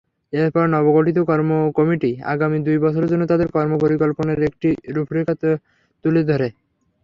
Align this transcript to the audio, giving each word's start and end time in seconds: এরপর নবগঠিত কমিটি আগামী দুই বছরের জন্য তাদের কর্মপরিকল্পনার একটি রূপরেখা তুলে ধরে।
এরপর 0.33 0.63
নবগঠিত 0.75 1.17
কমিটি 1.77 2.11
আগামী 2.33 2.57
দুই 2.67 2.77
বছরের 2.83 3.11
জন্য 3.11 3.23
তাদের 3.31 3.47
কর্মপরিকল্পনার 3.55 4.39
একটি 4.49 4.69
রূপরেখা 4.95 5.33
তুলে 6.05 6.21
ধরে। 6.29 6.47